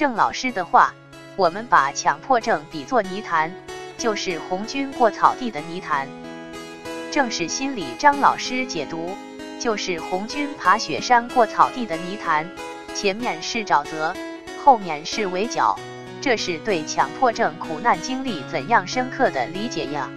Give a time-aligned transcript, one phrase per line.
[0.00, 0.94] 郑老师的话，
[1.36, 3.52] 我们把强迫症比作泥潭，
[3.98, 6.08] 就是红军过草地的泥潭。
[7.10, 9.14] 正是心理张老师解读，
[9.58, 12.48] 就是红军爬雪山过草地的泥潭。
[12.94, 14.16] 前面是沼泽，
[14.64, 15.78] 后面是围剿，
[16.22, 20.08] 这是对强迫症苦难经历怎样深刻的理解呀。